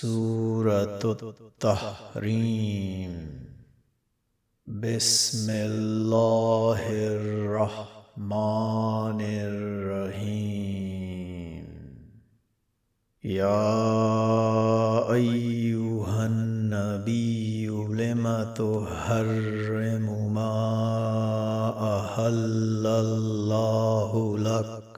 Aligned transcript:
سورة 0.00 1.04
التحريم 1.60 3.12
بسم 4.66 5.46
الله 5.50 6.80
الرحمن 7.16 9.20
الرحيم 9.44 10.80
يا 13.24 15.12
أيها 15.12 16.26
النبي 16.26 17.66
لم 17.68 18.24
تحرم 18.56 20.34
ما 20.34 20.56
أهل 21.96 22.86
الله 22.86 24.38
لك 24.38 24.89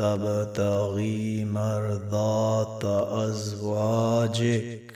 تبتغي 0.00 1.44
مرضات 1.44 2.84
أزواجك 3.28 4.92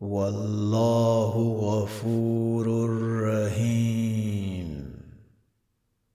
والله 0.00 1.32
غفور 1.60 2.66
رحيم 3.22 4.92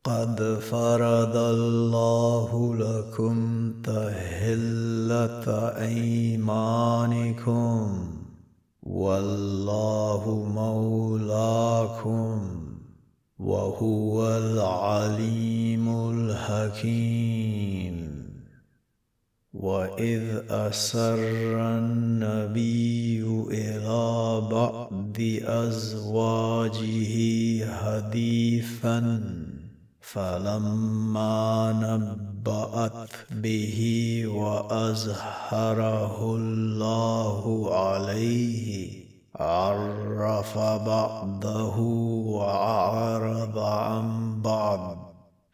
قد 0.04 0.60
فرض 0.72 1.38
الله 1.38 2.76
لكم 2.76 3.38
تهلة 3.84 5.48
أيمانكم 5.90 6.88
والله 8.84 10.24
مولاكم 10.56 12.40
وهو 13.40 14.28
العليم 14.38 16.10
الحكيم 16.10 17.77
وإذ 19.54 20.24
أسر 20.50 21.20
النبي 21.60 23.24
إلى 23.52 24.42
بعض 24.52 25.18
أزواجه 25.44 27.16
حديثا 27.72 29.22
فلما 30.02 31.72
نبأت 31.84 33.10
به 33.32 34.24
وأزهره 34.28 36.16
الله 36.36 37.76
عليه 37.76 39.08
عرف 39.36 40.58
بعضه 40.58 41.78
بعض 42.38 43.07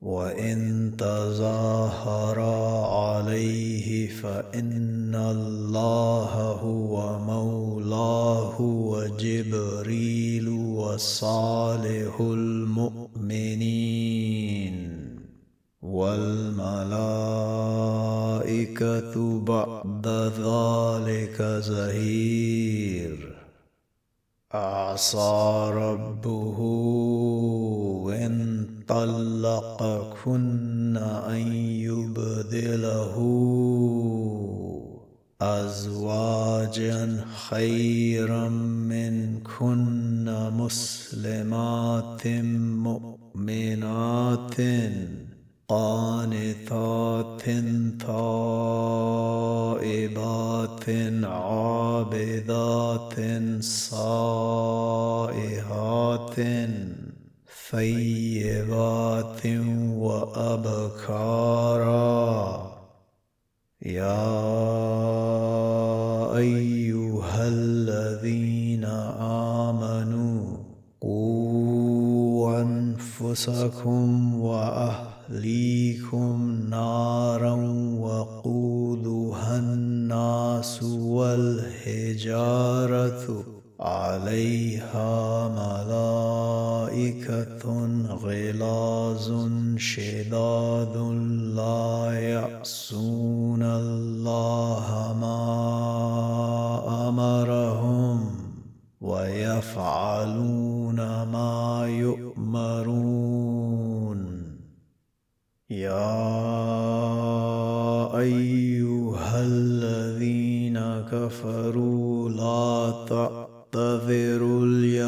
وإن 0.00 0.92
تظاهرا 0.98 2.86
عليه 2.86 4.08
فإن 4.08 5.14
الله 5.14 6.32
هو 6.64 7.18
مولاه 7.18 8.60
وجبريل 8.60 10.48
وصالح 10.48 12.20
المؤمنين 12.20 13.60
والملائكة 15.82 17.00
بعد 19.40 20.06
ذلك 20.40 21.42
زهير. 21.42 23.36
أعصى 24.54 25.70
ربه 25.74 26.58
إن 28.26 28.49
طلقكن 28.90 30.50
أن 30.96 31.52
يبدله 31.86 33.14
أزواجا 35.42 37.24
خيرا 37.48 38.48
منكن 38.88 40.24
مسلمات 40.52 42.26
مؤمنات 42.86 44.60
قانتات 45.68 47.42
تائبات 48.00 49.20
عابدات 51.24 53.14
صائحات. 53.60 54.30
ثيبات 57.70 59.46
وأبكارا 60.06 61.30
يا 63.82 64.26
أيها 66.36 67.48
الذين 67.48 68.84
آمنوا 69.64 70.56
قوا 71.00 72.60
أنفسكم 72.62 74.34
وأهليكم 74.40 75.46
نارا 76.70 77.54
وقودها 78.00 79.58
الناس 79.58 80.82
والحجارة 80.82 82.40
عليها 83.80 85.48
ملائكة 85.48 86.59
غلاظ 88.06 89.48
شداد 89.76 90.96
لا 91.56 92.12
يعصون 92.12 93.62
الله 93.62 95.16
ما 95.20 95.48
أمرهم 97.08 98.30
ويفعلون 99.00 100.96
ما 101.22 101.86
يؤمرون. 101.88 103.30
يا 105.70 106.30
أيها 108.18 109.42
الذين 109.42 110.78
كفروا 111.12 112.28
لا 112.28 112.90
انتظروا 113.74 114.66
اليوم 114.66 114.99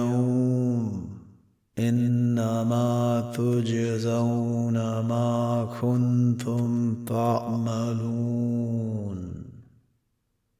تجزون 3.36 4.76
ما 5.00 5.68
كنتم 5.80 6.94
تعملون. 7.04 9.18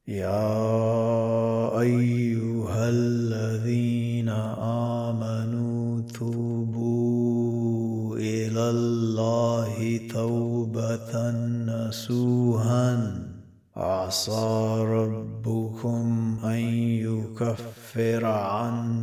يا 0.07 1.79
أيها 1.79 2.89
الذين 2.89 4.29
آمنوا 5.09 6.01
توبوا 6.01 8.17
إلى 8.17 8.69
الله 8.69 9.99
توبة 10.13 11.31
نسوها. 11.67 13.23
عسى 13.75 14.75
ربكم 14.79 16.37
أن 16.43 16.59
يكفر 17.07 18.25
عنكم 18.25 19.02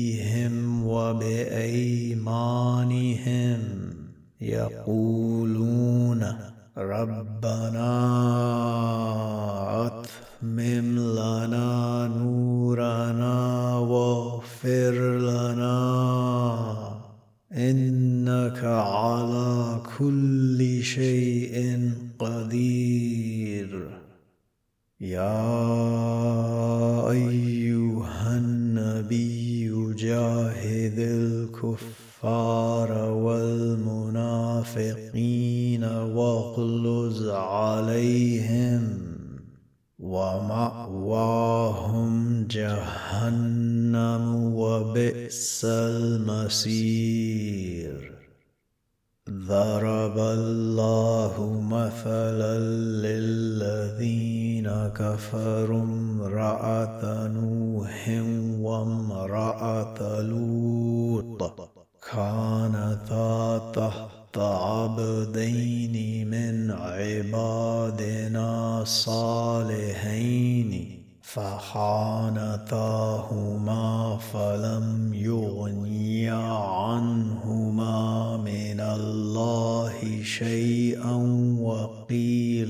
وبأيمانهم 0.91 2.21
يقولون 4.41 6.21
ربنا 6.77 7.91
أتمم 9.85 10.87
لنا 10.99 12.07
نورنا 12.17 13.77
و 13.79 14.21
فاغفر 14.61 15.17
لنا 15.17 15.77
إنك 17.53 18.63
على 18.63 19.81
كل 19.97 20.83
شيء 20.83 21.91
قدير. 22.19 23.71
يا 25.01 25.80
الكفار 31.63 32.91
والمنافقين 33.11 33.83
واغلظ 35.83 37.29
عليهم 37.29 38.97
ومأواهم 39.99 41.33
جهنم 42.47 44.35
وبئس 44.55 45.65
المصير. 45.65 47.01
ضرب 49.29 50.17
الله 50.17 51.61
مثلا 51.61 52.59
للذين 53.05 54.30
كفروا 54.95 55.81
امرأة 55.83 57.27
نوح 57.27 58.09
وامرأة 58.59 60.21
لوط 60.21 61.69
كانتا 62.11 63.57
تحت 63.75 64.37
عبدين 64.37 66.27
من 66.29 66.71
عبادنا 66.71 68.49
صالحين 68.85 70.71
فخانتاهما 71.21 72.81
فلم 74.33 75.13
يغنيا 75.13 76.35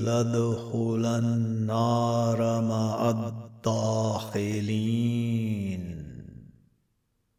وقيل 0.02 0.08
ادخلا 0.08 1.18
النار 1.18 2.60
مع 2.60 3.10
الداخلين 3.10 4.72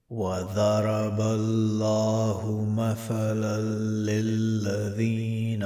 وضرب 0.10 1.22
الله 1.22 2.66
مثلا 2.78 3.62
للذين 4.12 5.64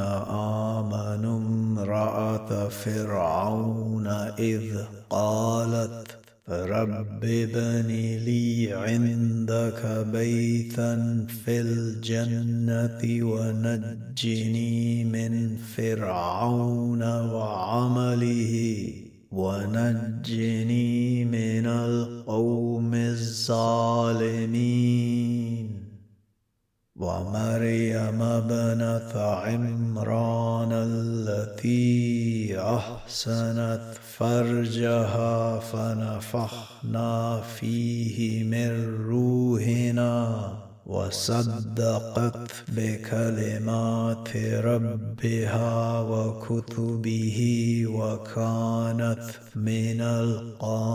امنوا 0.77 1.37
امراه 1.39 2.69
فرعون 2.69 4.07
اذ 4.39 4.77
قالت 5.09 6.16
رب 6.49 7.23
ابن 7.23 7.87
لي 8.25 8.73
عندك 8.73 10.05
بيتا 10.11 11.25
في 11.27 11.61
الجنة 11.61 13.27
ونجني 13.27 15.03
من 15.03 15.57
فرعون 15.57 17.03
وعمله 17.03 18.93
ونجني 19.31 21.25
من 21.25 21.65
القوم 21.67 22.93
الظالمين. 22.93 23.97
ومريم 26.99 28.21
ابنة 28.21 29.21
عمران 29.21 30.69
التي 30.71 32.59
أحسنت 32.59 33.93
فرجها 34.17 35.59
فنفخنا 35.59 37.41
فيه 37.41 38.43
من 38.43 38.95
روحنا 39.09 40.53
وصدقت 40.85 42.51
بكلمات 42.67 44.37
ربها 44.37 45.99
وكتبه 46.01 47.39
وكانت 47.87 49.29
من 49.55 50.01
القانتين 50.01 50.87